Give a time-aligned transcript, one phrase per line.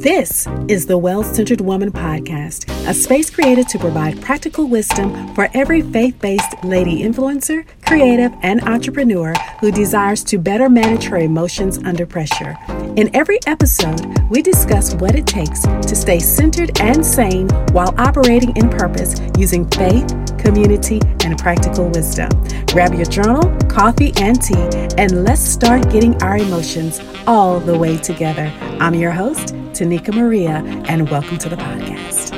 [0.00, 5.50] This is the Well Centered Woman Podcast, a space created to provide practical wisdom for
[5.52, 11.76] every faith based lady influencer, creative, and entrepreneur who desires to better manage her emotions
[11.78, 12.56] under pressure.
[12.94, 14.00] In every episode,
[14.30, 19.68] we discuss what it takes to stay centered and sane while operating in purpose using
[19.70, 20.06] faith,
[20.38, 22.30] community, and practical wisdom.
[22.66, 27.96] Grab your journal, coffee, and tea, and let's start getting our emotions all the way
[27.96, 28.52] together.
[28.78, 32.29] I'm your host, Tonika Maria, and welcome to the podcast.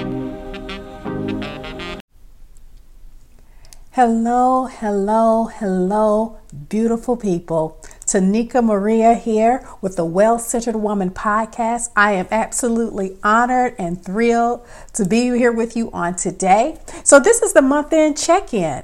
[3.95, 6.39] Hello, hello, hello,
[6.71, 7.79] beautiful people.
[8.07, 11.91] Tonika Maria here with the Well Centered Woman podcast.
[11.95, 16.79] I am absolutely honored and thrilled to be here with you on today.
[17.05, 18.83] So, this is the month end check in.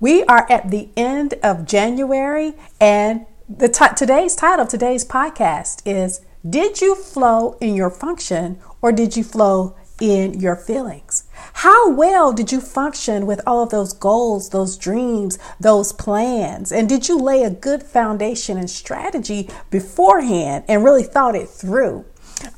[0.00, 5.80] We are at the end of January, and the t- today's title of today's podcast
[5.86, 11.24] is did you flow in your function or did you flow in your feelings?
[11.52, 16.72] How well did you function with all of those goals, those dreams, those plans?
[16.72, 22.04] And did you lay a good foundation and strategy beforehand and really thought it through?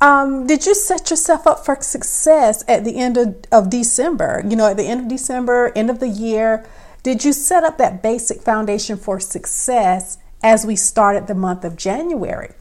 [0.01, 4.43] Um, did you set yourself up for success at the end of, of December?
[4.49, 6.67] You know, at the end of December, end of the year,
[7.03, 11.77] did you set up that basic foundation for success as we started the month of
[11.77, 12.53] January?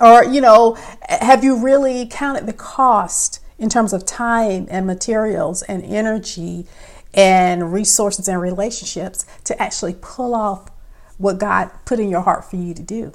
[0.00, 5.62] Or, you know, have you really counted the cost in terms of time and materials
[5.62, 6.66] and energy
[7.14, 10.70] and resources and relationships to actually pull off
[11.16, 13.12] what God put in your heart for you to do?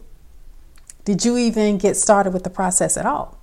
[1.06, 3.38] Did you even get started with the process at all?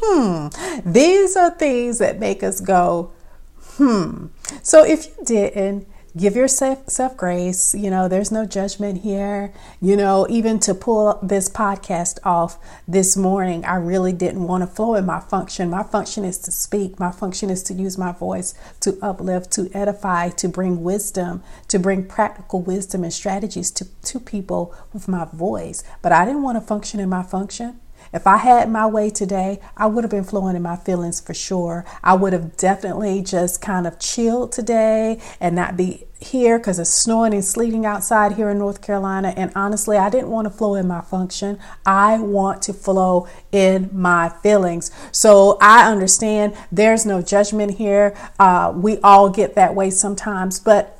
[0.00, 0.48] Hmm,
[0.84, 3.12] these are things that make us go,
[3.76, 4.26] hmm.
[4.62, 7.74] So if you didn't, give yourself self grace.
[7.74, 9.52] You know, there's no judgment here.
[9.80, 14.66] You know, even to pull this podcast off this morning, I really didn't want to
[14.66, 15.70] flow in my function.
[15.70, 19.70] My function is to speak, my function is to use my voice to uplift, to
[19.72, 25.24] edify, to bring wisdom, to bring practical wisdom and strategies to, to people with my
[25.26, 25.84] voice.
[26.02, 27.80] But I didn't want to function in my function.
[28.12, 31.34] If I had my way today, I would have been flowing in my feelings for
[31.34, 31.84] sure.
[32.02, 36.90] I would have definitely just kind of chilled today and not be here because it's
[36.90, 39.32] snowing and sleeting outside here in North Carolina.
[39.36, 41.58] And honestly, I didn't want to flow in my function.
[41.86, 44.90] I want to flow in my feelings.
[45.12, 48.16] So I understand there's no judgment here.
[48.38, 50.97] Uh, we all get that way sometimes, but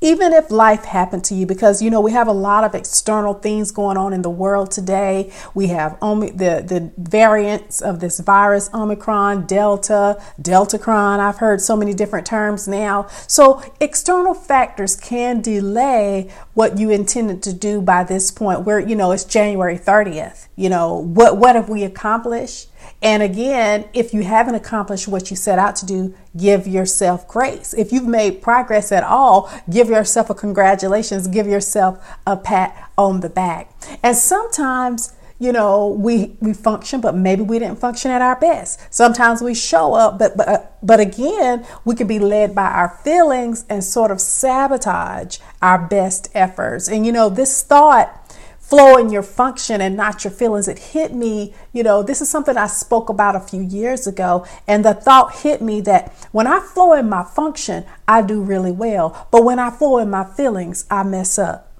[0.00, 3.34] even if life happened to you, because you know we have a lot of external
[3.34, 5.32] things going on in the world today.
[5.54, 11.18] We have the the variants of this virus, Omicron, Delta, Deltacron.
[11.18, 13.08] I've heard so many different terms now.
[13.26, 18.62] So external factors can delay what you intended to do by this point.
[18.62, 20.48] Where you know it's January 30th.
[20.56, 22.68] You know what what have we accomplished?
[23.02, 27.74] And again, if you haven't accomplished what you set out to do, give yourself grace.
[27.74, 33.20] If you've made progress at all, give yourself a congratulations, give yourself a pat on
[33.20, 33.72] the back.
[34.02, 38.80] And sometimes, you know, we we function, but maybe we didn't function at our best.
[38.92, 42.88] Sometimes we show up, but but uh, but again, we can be led by our
[43.04, 46.88] feelings and sort of sabotage our best efforts.
[46.88, 48.27] And you know, this thought
[48.68, 50.68] flow in your function and not your feelings.
[50.68, 54.46] It hit me, you know, this is something I spoke about a few years ago.
[54.66, 58.72] And the thought hit me that when I flow in my function, I do really
[58.72, 59.26] well.
[59.30, 61.72] But when I flow in my feelings, I mess up.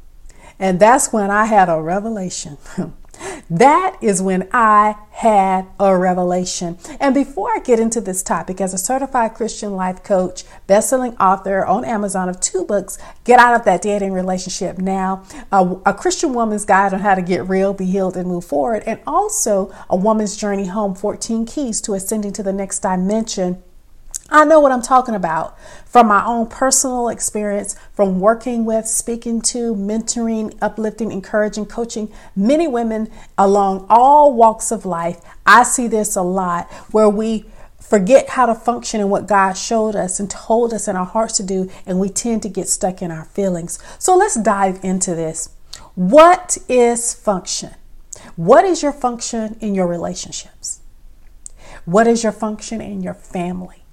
[0.59, 2.56] And that's when I had a revelation.
[3.50, 6.78] That is when I had a revelation.
[7.00, 11.64] And before I get into this topic, as a certified Christian life coach, best-selling author
[11.64, 16.34] on Amazon of two books, Get Out of That Dating Relationship Now, a, a Christian
[16.34, 19.97] woman's guide on how to get real, be healed, and move forward, and also a
[19.97, 23.62] woman's journey home 14 keys to ascending to the next dimension
[24.31, 29.41] I know what I'm talking about from my own personal experience, from working with, speaking
[29.43, 35.21] to, mentoring, uplifting, encouraging, coaching many women along all walks of life.
[35.47, 37.47] I see this a lot where we
[37.80, 41.39] forget how to function and what God showed us and told us in our hearts
[41.39, 43.78] to do, and we tend to get stuck in our feelings.
[43.98, 45.51] So let's dive into this.
[45.95, 47.71] What is function?
[48.36, 50.81] What is your function in your relationships?
[51.86, 53.84] What is your function in your family?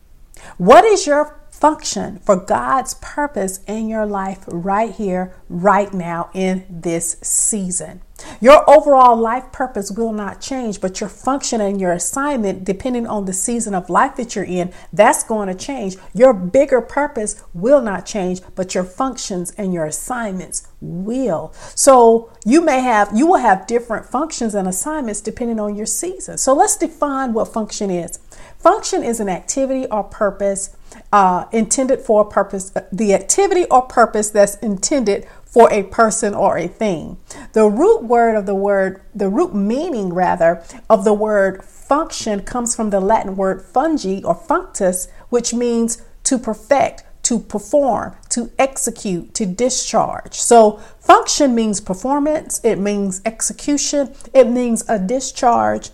[0.58, 6.66] What is your function for God's purpose in your life right here, right now, in
[6.70, 8.02] this season?
[8.40, 13.26] Your overall life purpose will not change, but your function and your assignment, depending on
[13.26, 15.98] the season of life that you're in, that's going to change.
[16.14, 21.54] Your bigger purpose will not change, but your functions and your assignments will.
[21.76, 26.38] So you may have, you will have different functions and assignments depending on your season.
[26.38, 28.20] So let's define what function is.
[28.66, 30.76] Function is an activity or purpose
[31.14, 36.58] uh, intended for a purpose, the activity or purpose that's intended for a person or
[36.58, 37.20] a thing.
[37.54, 42.76] The root word of the word, the root meaning rather, of the word function comes
[42.76, 49.36] from the Latin word fungi or functus, which means to perfect, to perform, to execute,
[49.36, 50.34] to discharge.
[50.34, 55.92] So, function means performance, it means execution, it means a discharge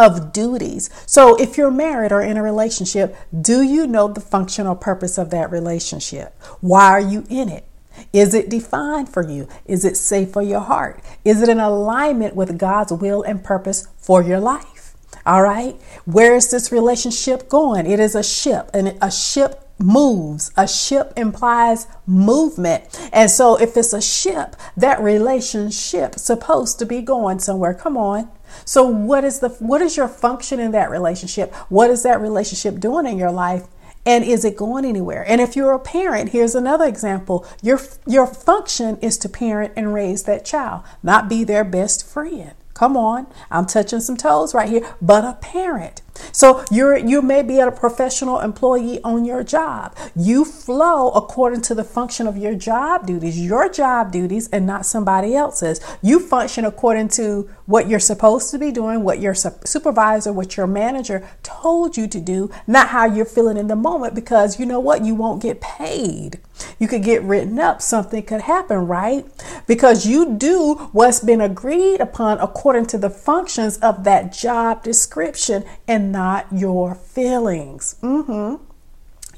[0.00, 0.88] of duties.
[1.04, 5.28] So, if you're married or in a relationship, do you know the functional purpose of
[5.30, 6.34] that relationship?
[6.60, 7.66] Why are you in it?
[8.12, 9.46] Is it defined for you?
[9.66, 11.02] Is it safe for your heart?
[11.22, 14.94] Is it in alignment with God's will and purpose for your life?
[15.26, 15.76] All right.
[16.06, 17.86] Where is this relationship going?
[17.86, 20.50] It is a ship, and a ship moves.
[20.56, 22.84] A ship implies movement.
[23.12, 27.74] And so if it's a ship, that relationship supposed to be going somewhere.
[27.74, 28.30] Come on.
[28.64, 31.54] So what is the what is your function in that relationship?
[31.68, 33.66] What is that relationship doing in your life?
[34.06, 35.24] And is it going anywhere?
[35.28, 37.46] And if you're a parent, here's another example.
[37.62, 42.52] Your your function is to parent and raise that child, not be their best friend.
[42.72, 46.00] Come on, I'm touching some toes right here, but a parent.
[46.32, 49.96] So you're you may be a professional employee on your job.
[50.14, 54.86] You flow according to the function of your job duties, your job duties and not
[54.86, 55.80] somebody else's.
[56.02, 60.66] You function according to what you're supposed to be doing, what your supervisor, what your
[60.66, 64.80] manager told you to do, not how you're feeling in the moment because you know
[64.80, 65.04] what?
[65.04, 66.40] You won't get paid.
[66.78, 69.24] You could get written up, something could happen, right?
[69.66, 75.64] Because you do what's been agreed upon according to the functions of that job description
[75.88, 77.96] and not your feelings.
[78.02, 78.64] Mm-hmm.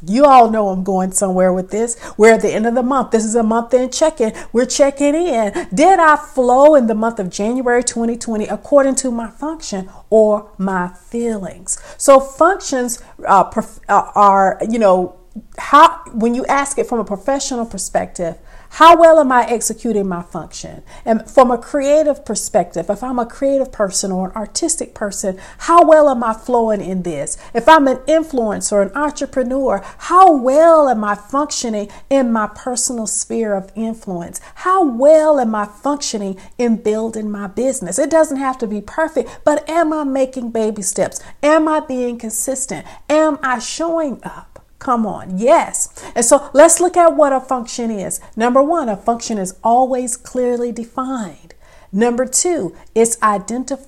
[0.05, 1.97] You all know I'm going somewhere with this.
[2.17, 3.13] We're at the end of the month.
[3.13, 4.33] This is a month in check-in.
[4.53, 5.69] We're checking in.
[5.73, 10.89] Did I flow in the month of January 2020 according to my function or my
[10.89, 11.79] feelings?
[11.99, 13.51] So functions uh,
[13.89, 15.17] uh are, you know,
[15.59, 18.39] how when you ask it from a professional perspective,
[18.77, 20.83] how well am I executing my function?
[21.05, 25.87] And from a creative perspective, if I'm a creative person or an artistic person, how
[25.87, 27.37] well am I flowing in this?
[27.53, 33.55] If I'm an influencer, an entrepreneur, how well am I functioning in my personal sphere
[33.55, 34.41] of influence?
[34.55, 37.99] How well am I functioning in building my business?
[37.99, 41.21] It doesn't have to be perfect, but am I making baby steps?
[41.43, 42.87] Am I being consistent?
[43.11, 44.52] Am I showing up?
[44.83, 45.91] Come on, yes.
[46.13, 48.21] And so let's look at what a function is.
[48.35, 51.55] Number one, a function is always clearly defined.
[51.93, 53.87] Number two, it's identif-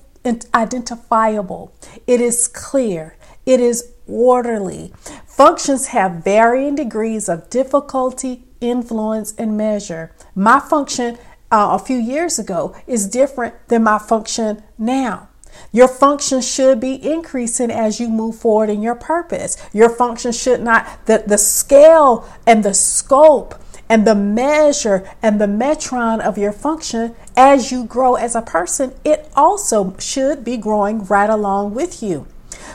[0.53, 1.73] identifiable,
[2.07, 4.93] it is clear, it is orderly.
[5.27, 10.15] Functions have varying degrees of difficulty, influence, and measure.
[10.33, 11.17] My function
[11.51, 15.27] uh, a few years ago is different than my function now.
[15.71, 19.57] Your function should be increasing as you move forward in your purpose.
[19.73, 23.55] Your function should not, the, the scale and the scope
[23.89, 28.93] and the measure and the metron of your function as you grow as a person,
[29.03, 32.25] it also should be growing right along with you.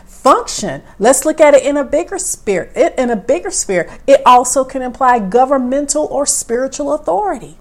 [0.05, 2.71] Function, let's look at it in a bigger sphere.
[2.77, 7.57] It, in a bigger sphere, it also can imply governmental or spiritual authority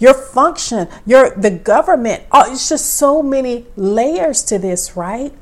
[0.00, 2.24] your function, your the government.
[2.32, 5.32] Oh, it's just so many layers to this, right?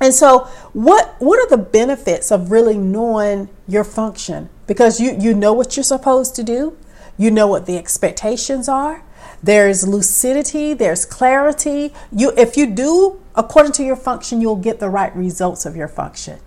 [0.00, 4.48] And so, what what are the benefits of really knowing your function?
[4.68, 6.76] Because you you know what you're supposed to do,
[7.16, 9.02] you know what the expectations are.
[9.42, 11.92] There's lucidity, there's clarity.
[12.12, 15.88] You if you do according to your function, you'll get the right results of your
[15.88, 16.38] function.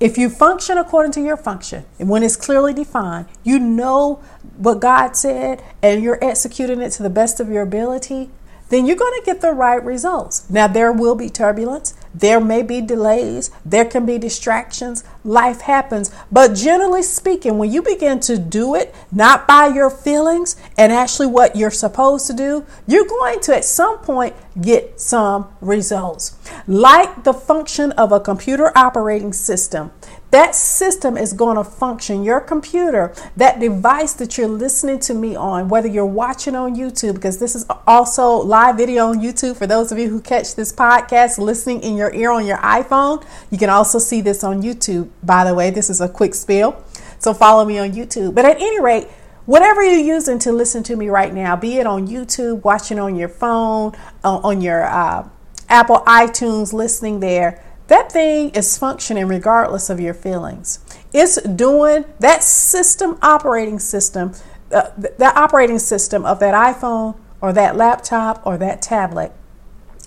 [0.00, 4.22] If you function according to your function, and when it's clearly defined, you know
[4.56, 8.30] what God said and you're executing it to the best of your ability,
[8.70, 10.48] then you're going to get the right results.
[10.48, 16.10] Now, there will be turbulence, there may be delays, there can be distractions, life happens.
[16.32, 21.26] But generally speaking, when you begin to do it, not by your feelings and actually
[21.26, 26.36] what you're supposed to do, you're going to at some point get some results.
[26.66, 29.90] Like the function of a computer operating system,
[30.30, 32.22] that system is going to function.
[32.22, 37.14] Your computer, that device that you're listening to me on, whether you're watching on YouTube,
[37.14, 40.72] because this is also live video on YouTube for those of you who catch this
[40.72, 43.24] podcast listening in your ear on your iPhone.
[43.50, 45.70] You can also see this on YouTube, by the way.
[45.70, 46.82] This is a quick spiel.
[47.18, 48.34] So follow me on YouTube.
[48.34, 49.08] But at any rate,
[49.46, 53.16] whatever you're using to listen to me right now, be it on YouTube, watching on
[53.16, 55.28] your phone, on your uh,
[55.68, 60.78] Apple iTunes, listening there, that thing is functioning regardless of your feelings.
[61.12, 64.32] It's doing that system operating system,
[64.70, 69.32] uh, that operating system of that iPhone or that laptop or that tablet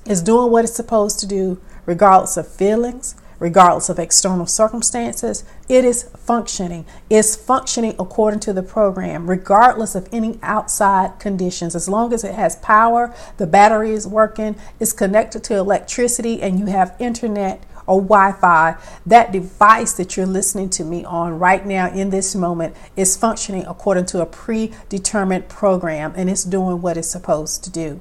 [0.05, 5.43] is doing what it's supposed to do regardless of feelings, regardless of external circumstances.
[5.67, 6.85] It is functioning.
[7.09, 11.75] It's functioning according to the program, regardless of any outside conditions.
[11.75, 16.57] As long as it has power, the battery is working, it's connected to electricity, and
[16.57, 21.65] you have internet or Wi Fi, that device that you're listening to me on right
[21.65, 26.97] now in this moment is functioning according to a predetermined program and it's doing what
[26.97, 27.99] it's supposed to do.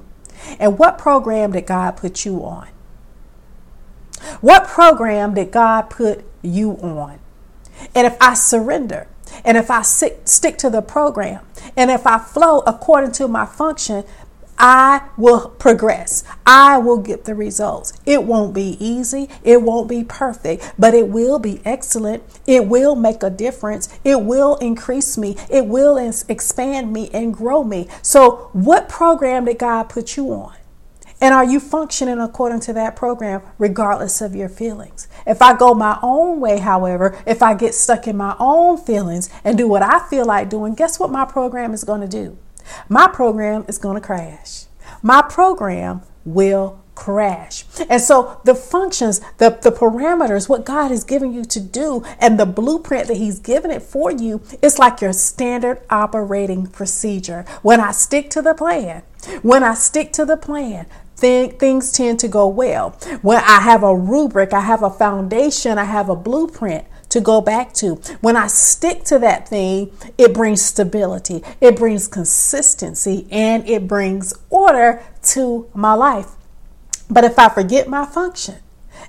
[0.59, 2.67] And what program did God put you on?
[4.41, 7.19] What program did God put you on?
[7.93, 9.07] And if I surrender,
[9.43, 14.05] and if I stick to the program, and if I flow according to my function,
[14.65, 16.23] I will progress.
[16.45, 17.91] I will get the results.
[18.05, 19.27] It won't be easy.
[19.43, 22.23] It won't be perfect, but it will be excellent.
[22.47, 23.89] It will make a difference.
[24.05, 25.35] It will increase me.
[25.49, 27.89] It will expand me and grow me.
[28.01, 30.55] So, what program did God put you on?
[31.19, 35.09] And are you functioning according to that program, regardless of your feelings?
[35.27, 39.29] If I go my own way, however, if I get stuck in my own feelings
[39.43, 42.37] and do what I feel like doing, guess what my program is going to do?
[42.89, 44.65] My program is going to crash.
[45.01, 47.65] My program will crash.
[47.89, 52.39] And so the functions, the, the parameters, what God has given you to do, and
[52.39, 57.45] the blueprint that He's given it for you, it's like your standard operating procedure.
[57.61, 59.03] When I stick to the plan,
[59.41, 60.85] when I stick to the plan,
[61.17, 62.91] th- things tend to go well.
[63.21, 67.41] When I have a rubric, I have a foundation, I have a blueprint to go
[67.41, 67.95] back to.
[68.21, 74.33] When I stick to that thing, it brings stability, it brings consistency, and it brings
[74.49, 75.03] order
[75.33, 76.31] to my life.
[77.11, 78.55] But if I forget my function,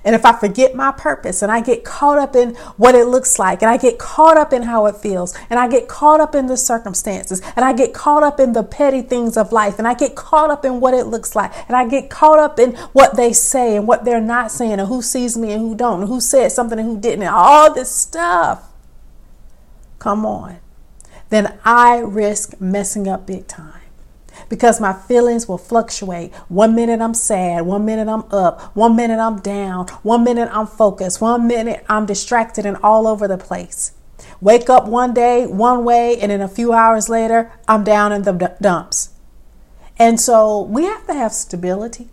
[0.05, 3.39] and if I forget my purpose and I get caught up in what it looks
[3.39, 6.35] like and I get caught up in how it feels and I get caught up
[6.35, 9.87] in the circumstances and I get caught up in the petty things of life and
[9.87, 12.75] I get caught up in what it looks like and I get caught up in
[12.93, 16.01] what they say and what they're not saying and who sees me and who don't
[16.01, 18.71] and who said something and who didn't and all this stuff.
[19.97, 20.59] Come on.
[21.29, 23.84] Then I risk messing up big time
[24.49, 26.33] because my feelings will fluctuate.
[26.47, 30.67] One minute I'm sad, one minute I'm up, one minute I'm down, one minute I'm
[30.67, 33.93] focused, one minute I'm distracted and all over the place.
[34.41, 38.23] Wake up one day one way, and then a few hours later, I'm down in
[38.23, 39.09] the dumps.
[39.97, 42.09] And so we have to have stability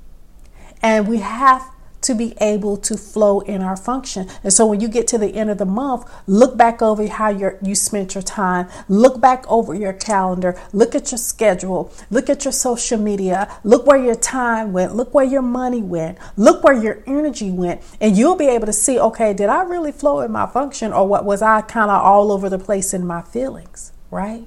[0.83, 1.69] and we have
[2.03, 4.29] to be able to flow in our function.
[4.43, 7.31] And so when you get to the end of the month, look back over how
[7.31, 12.29] you you spent your time, look back over your calendar, look at your schedule, look
[12.29, 16.63] at your social media, look where your time went, look where your money went, look
[16.63, 20.21] where your energy went, and you'll be able to see, okay, did I really flow
[20.21, 23.23] in my function or what was I kind of all over the place in my
[23.23, 24.47] feelings, right?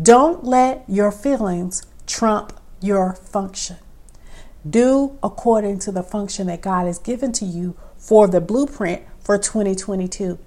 [0.00, 3.76] Don't let your feelings trump your function.
[4.68, 9.38] Do according to the function that God has given to you for the blueprint for
[9.38, 10.38] 2022.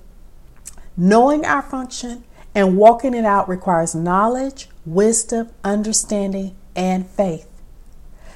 [0.98, 7.48] Knowing our function and walking it out requires knowledge, wisdom, understanding, and faith.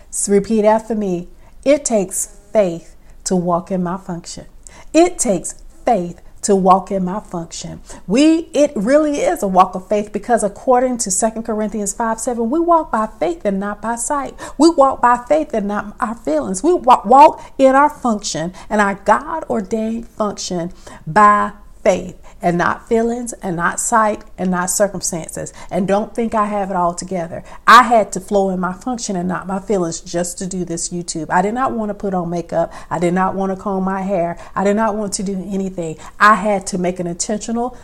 [0.09, 1.27] So repeat after me.
[1.63, 4.45] It takes faith to walk in my function.
[4.93, 7.81] It takes faith to walk in my function.
[8.07, 12.49] We it really is a walk of faith because according to Second Corinthians 5 7,
[12.49, 14.33] we walk by faith and not by sight.
[14.57, 16.63] We walk by faith and not our feelings.
[16.63, 20.71] We walk in our function and our God ordained function
[21.07, 25.53] by faith and not feelings and not sight and not circumstances.
[25.71, 27.43] And don't think I have it all together.
[27.65, 30.89] I had to flow in my function and not my feelings just to do this
[30.89, 31.27] YouTube.
[31.29, 32.73] I did not want to put on makeup.
[32.89, 34.37] I did not want to comb my hair.
[34.53, 35.97] I did not want to do anything.
[36.19, 37.77] I had to make an intentional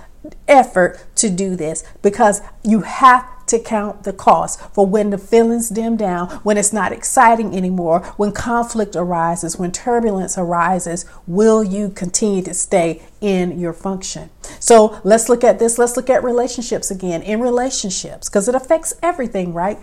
[0.47, 5.69] effort to do this because you have to count the cost for when the feelings
[5.69, 11.89] dim down, when it's not exciting anymore, when conflict arises, when turbulence arises, will you
[11.89, 14.29] continue to stay in your function?
[14.59, 15.77] So let's look at this.
[15.77, 17.21] Let's look at relationships again.
[17.21, 19.79] In relationships, because it affects everything, right?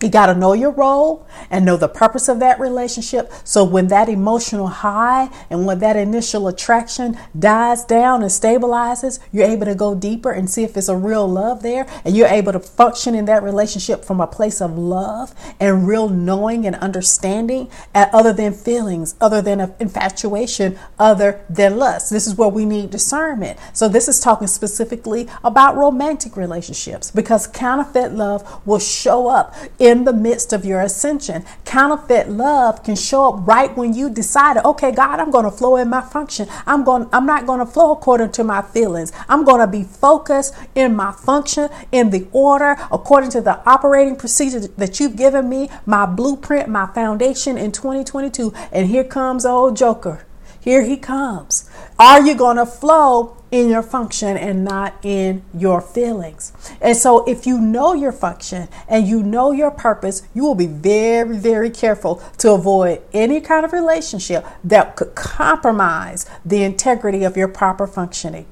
[0.00, 3.32] You got to know your role and know the purpose of that relationship.
[3.42, 9.48] So when that emotional high and when that initial attraction dies down and stabilizes, you're
[9.48, 11.84] able to go deeper and see if it's a real love there.
[12.04, 16.08] And you're able to function in that relationship from a place of love and real
[16.08, 22.10] knowing and understanding other than feelings, other than infatuation, other than lust.
[22.10, 23.58] This is where we need discernment.
[23.72, 29.87] So this is talking specifically about romantic relationships because counterfeit love will show up in
[29.88, 31.44] the midst of your ascension.
[31.64, 35.76] Counterfeit love can show up right when you decided, okay, God, I'm going to flow
[35.76, 36.46] in my function.
[36.66, 39.12] I'm going I'm not going to flow according to my feelings.
[39.28, 44.16] I'm going to be focused in my function, in the order, according to the operating
[44.16, 48.52] procedure that you've given me, my blueprint, my foundation in 2022.
[48.70, 50.27] And here comes old Joker.
[50.68, 51.66] Here he comes.
[51.98, 56.52] Are you going to flow in your function and not in your feelings.
[56.82, 60.66] And so, if you know your function and you know your purpose, you will be
[60.66, 67.34] very, very careful to avoid any kind of relationship that could compromise the integrity of
[67.34, 68.44] your proper functioning.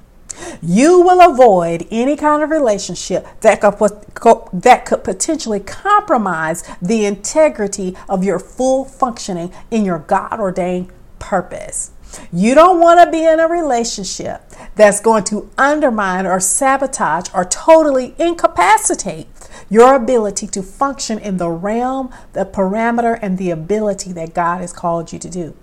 [0.62, 7.94] You will avoid any kind of relationship that could, that could potentially compromise the integrity
[8.08, 11.90] of your full functioning in your God ordained purpose.
[12.32, 14.42] You don't want to be in a relationship
[14.74, 19.26] that's going to undermine or sabotage or totally incapacitate
[19.68, 24.72] your ability to function in the realm, the parameter, and the ability that God has
[24.72, 25.54] called you to do.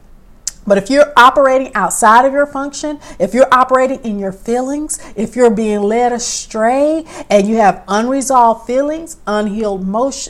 [0.65, 5.35] But if you're operating outside of your function, if you're operating in your feelings, if
[5.35, 9.81] you're being led astray and you have unresolved feelings, unhealed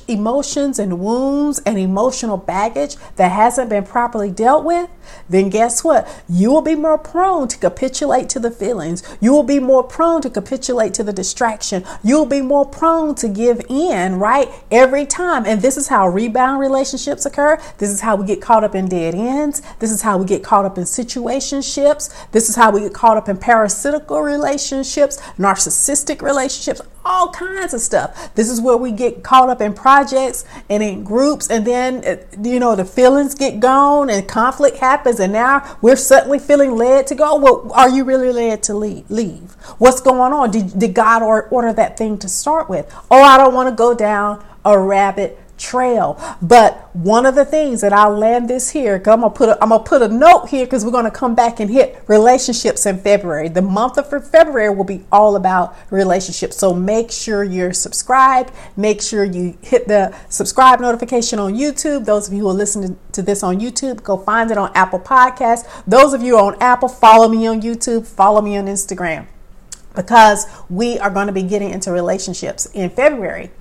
[0.08, 4.90] emotions and wounds and emotional baggage that hasn't been properly dealt with,
[5.30, 6.08] then guess what?
[6.30, 9.04] You will be more prone to capitulate to the feelings.
[9.20, 11.84] You will be more prone to capitulate to the distraction.
[12.04, 14.50] You'll be more prone to give in, right?
[14.72, 15.46] Every time.
[15.46, 17.60] And this is how rebound relationships occur.
[17.78, 19.62] This is how we get caught up in dead ends.
[19.80, 22.32] This is how we get caught up in situationships.
[22.32, 27.82] This is how we get caught up in parasitical relationships, narcissistic relationships, all kinds of
[27.82, 28.34] stuff.
[28.36, 32.16] This is where we get caught up in projects and in groups, and then, uh,
[32.42, 37.06] you know, the feelings get gone and conflict happens, and now we're suddenly feeling led
[37.08, 37.36] to go.
[37.36, 39.10] Well, are you really led to leave?
[39.10, 39.52] leave?
[39.78, 40.52] What's going on?
[40.52, 42.94] Did, did God order that thing to start with?
[43.12, 46.20] Oh, I don't want to go down a rabbit trail.
[46.42, 49.70] But one of the things that I'll land this here, I'm gonna put a, I'm
[49.70, 53.48] gonna put a note here because we're gonna come back and hit relationships in February.
[53.48, 56.58] The month of February will be all about relationships.
[56.58, 58.52] So make sure you're subscribed.
[58.76, 62.06] Make sure you hit the subscribe notification on YouTube.
[62.06, 65.00] Those of you who are listening to this on YouTube, go find it on Apple
[65.00, 65.66] Podcasts.
[65.88, 68.06] Those of you on Apple, follow me on YouTube.
[68.06, 69.28] Follow me on Instagram
[69.96, 73.52] because we are going to be getting into relationships in February.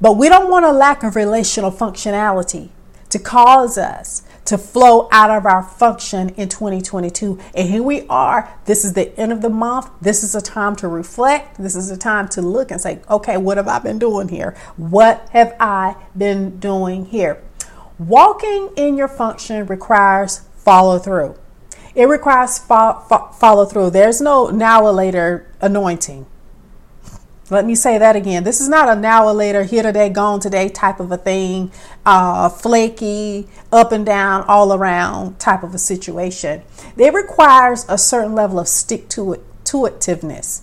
[0.00, 2.70] But we don't want a lack of relational functionality
[3.10, 7.38] to cause us to flow out of our function in 2022.
[7.54, 8.58] And here we are.
[8.64, 9.90] This is the end of the month.
[10.00, 11.58] This is a time to reflect.
[11.58, 14.56] This is a time to look and say, okay, what have I been doing here?
[14.76, 17.42] What have I been doing here?
[17.98, 21.34] Walking in your function requires follow through.
[21.94, 23.90] It requires fo- fo- follow through.
[23.90, 26.24] There's no now or later anointing.
[27.50, 28.44] Let me say that again.
[28.44, 31.72] This is not a now or later, here today, gone today type of a thing,
[32.04, 36.62] uh, flaky, up and down, all around type of a situation.
[36.98, 40.62] It requires a certain level of stick to it, itiveness.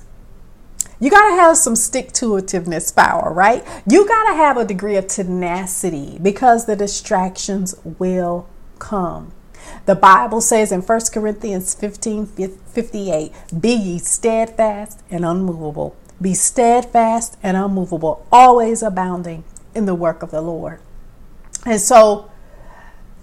[1.00, 3.66] You got to have some stick to itiveness power, right?
[3.90, 9.32] You got to have a degree of tenacity because the distractions will come.
[9.86, 17.38] The Bible says in 1 Corinthians 15 58, Be ye steadfast and unmovable be steadfast
[17.44, 20.80] and unmovable, always abounding in the work of the Lord.
[21.66, 22.32] And so,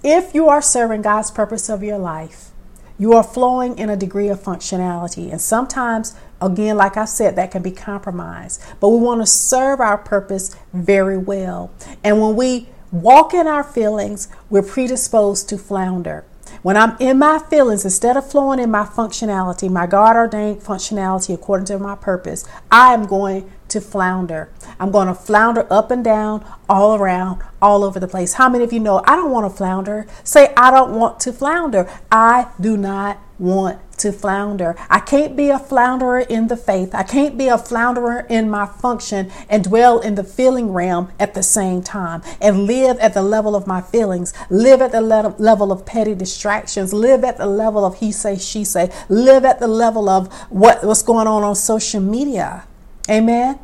[0.03, 2.51] if you are serving God's purpose of your life,
[2.99, 5.31] you are flowing in a degree of functionality.
[5.31, 8.63] And sometimes, again, like I said, that can be compromised.
[8.81, 11.73] But we want to serve our purpose very well.
[12.05, 16.25] And when we walk in our feelings, we're predisposed to flounder.
[16.63, 21.35] When I'm in my feelings, instead of flowing in my functionality, my God ordained functionality
[21.35, 24.49] according to my purpose, I am going to flounder.
[24.79, 28.35] I'm going to flounder up and down, all around, all over the place.
[28.35, 30.07] How many of you know I don't want to flounder?
[30.23, 31.91] Say, I don't want to flounder.
[32.13, 34.77] I do not want to flounder.
[34.91, 36.95] I can't be a flounderer in the faith.
[36.95, 41.35] I can't be a flounderer in my function and dwell in the feeling realm at
[41.35, 45.73] the same time and live at the level of my feelings, live at the level
[45.73, 49.69] of petty distractions, live at the level of he say, she say, live at the
[49.69, 52.65] level of what, what's going on on social media.
[53.09, 53.59] Amen.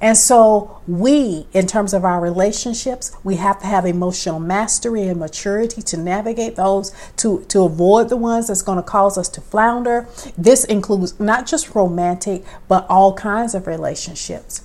[0.00, 5.18] And so, we, in terms of our relationships, we have to have emotional mastery and
[5.18, 9.40] maturity to navigate those, to, to avoid the ones that's going to cause us to
[9.40, 10.06] flounder.
[10.36, 14.64] This includes not just romantic, but all kinds of relationships.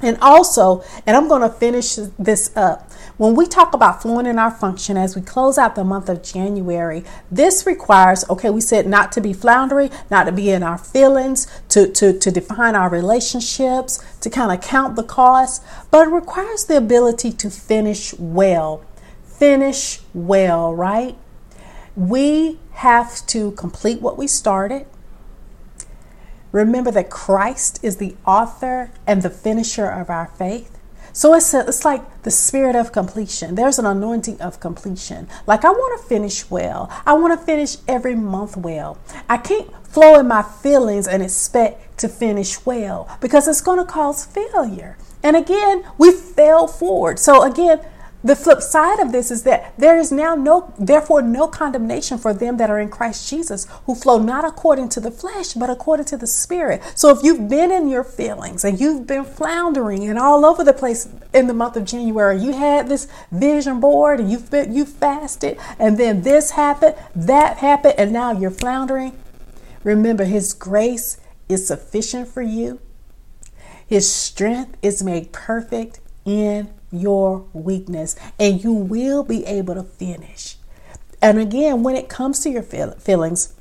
[0.00, 2.90] And also, and I'm going to finish this up.
[3.22, 6.24] When we talk about flowing in our function as we close out the month of
[6.24, 10.76] January, this requires, okay, we said not to be floundering, not to be in our
[10.76, 16.10] feelings, to, to, to define our relationships, to kind of count the cost, but it
[16.10, 18.84] requires the ability to finish well.
[19.22, 21.16] Finish well, right?
[21.94, 24.84] We have to complete what we started.
[26.50, 30.76] Remember that Christ is the author and the finisher of our faith.
[31.12, 33.54] So it's, a, it's like the spirit of completion.
[33.54, 35.28] There's an anointing of completion.
[35.46, 36.90] Like I want to finish well.
[37.04, 38.98] I want to finish every month well.
[39.28, 43.84] I can't flow in my feelings and expect to finish well because it's going to
[43.84, 44.96] cause failure.
[45.22, 47.18] And again, we fail forward.
[47.18, 47.80] So again,
[48.24, 52.32] the flip side of this is that there is now no, therefore, no condemnation for
[52.32, 56.06] them that are in Christ Jesus who flow not according to the flesh, but according
[56.06, 56.82] to the Spirit.
[56.94, 60.72] So if you've been in your feelings and you've been floundering and all over the
[60.72, 64.84] place in the month of January, you had this vision board and you've been, you
[64.84, 69.18] fasted, and then this happened, that happened, and now you're floundering.
[69.82, 72.80] Remember, His grace is sufficient for you.
[73.84, 80.56] His strength is made perfect in your weakness and you will be able to finish.
[81.20, 83.54] And again, when it comes to your feelings,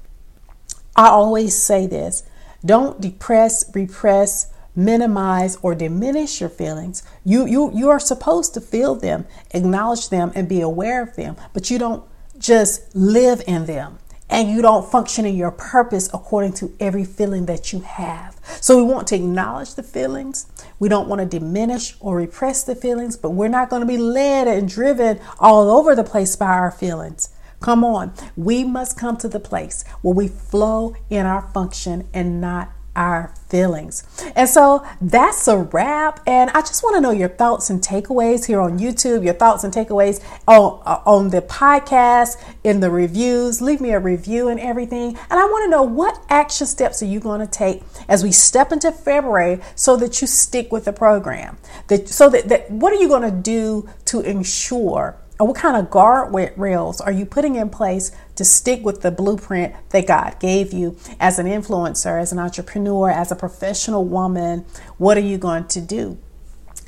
[0.95, 2.23] I always say this
[2.63, 7.03] don't depress, repress, minimize, or diminish your feelings.
[7.25, 11.35] You, you, you are supposed to feel them, acknowledge them, and be aware of them,
[11.53, 12.03] but you don't
[12.37, 13.99] just live in them
[14.31, 18.39] and you don't function in your purpose according to every feeling that you have.
[18.61, 20.47] So we want to acknowledge the feelings.
[20.79, 23.97] We don't want to diminish or repress the feelings, but we're not going to be
[23.97, 27.29] led and driven all over the place by our feelings.
[27.59, 32.41] Come on, we must come to the place where we flow in our function and
[32.41, 34.03] not our feelings.
[34.35, 36.19] And so that's a wrap.
[36.27, 39.63] And I just want to know your thoughts and takeaways here on YouTube, your thoughts
[39.63, 43.61] and takeaways on, on the podcast, in the reviews.
[43.61, 45.17] Leave me a review and everything.
[45.29, 48.31] And I want to know what action steps are you going to take as we
[48.31, 51.57] step into February so that you stick with the program?
[51.87, 55.75] That, so that, that what are you going to do to ensure or what kind
[55.75, 60.73] of guardrails are you putting in place to stick with the blueprint that God gave
[60.73, 64.65] you as an influencer, as an entrepreneur, as a professional woman?
[64.97, 66.17] What are you going to do?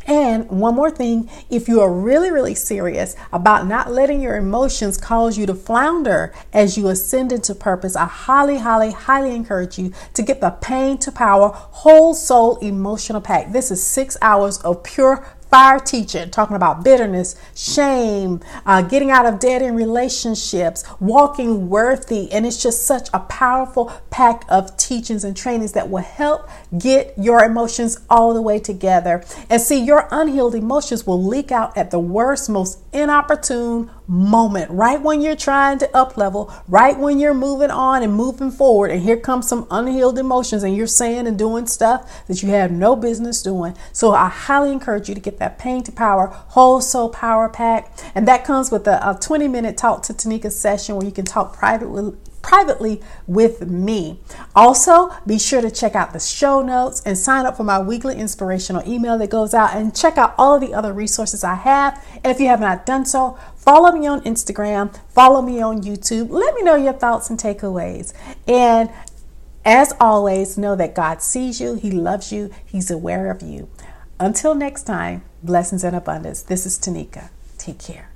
[0.06, 4.98] And one more thing, if you are really, really serious about not letting your emotions
[4.98, 9.94] cause you to flounder as you ascend into purpose, I highly, highly, highly encourage you
[10.14, 13.54] to get the Pain to Power Whole Soul Emotional Pack.
[13.54, 19.28] This is six hours of pure fire teaching, talking about bitterness, shame, uh, getting out
[19.28, 22.32] of dead end relationships, walking worthy.
[22.32, 27.14] And it's just such a powerful pack of teachings and trainings that will help get
[27.20, 29.24] your emotions all the way together.
[29.48, 35.02] And see, your unhealed emotions will leak out at the worst, most inopportune moment, right
[35.02, 39.02] when you're trying to up level, right when you're moving on and moving forward, and
[39.02, 42.96] here comes some unhealed emotions, and you're saying and doing stuff that you have no
[42.96, 43.76] business doing.
[43.92, 47.92] So I highly encourage you to get that Pain to Power Whole Soul Power Pack,
[48.16, 51.26] and that comes with a, a 20 minute talk to Tonika session where you can
[51.26, 52.14] talk privately
[52.44, 54.20] privately with me.
[54.56, 58.16] Also, be sure to check out the show notes and sign up for my weekly
[58.20, 62.06] inspirational email that goes out and check out all of the other resources I have.
[62.16, 66.30] And if you have not done so, follow me on Instagram, follow me on YouTube.
[66.30, 68.14] Let me know your thoughts and takeaways.
[68.48, 68.90] And
[69.66, 73.70] as always, know that God sees you, He loves you, He's aware of you.
[74.20, 76.42] Until next time, blessings and abundance.
[76.42, 77.30] This is Tonika.
[77.58, 78.13] Take care.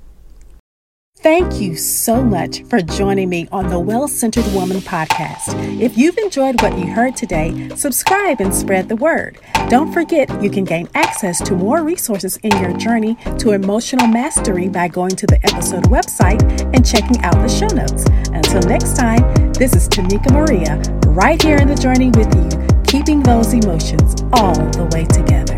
[1.20, 5.48] Thank you so much for joining me on the Well Centered Woman podcast.
[5.80, 9.40] If you've enjoyed what you heard today, subscribe and spread the word.
[9.68, 14.68] Don't forget you can gain access to more resources in your journey to emotional mastery
[14.68, 16.40] by going to the episode website
[16.72, 18.04] and checking out the show notes.
[18.32, 20.76] Until next time, this is Tonika Maria,
[21.10, 25.57] right here in the journey with you, keeping those emotions all the way together.